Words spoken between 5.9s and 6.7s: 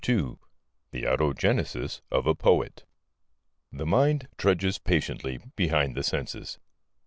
the senses.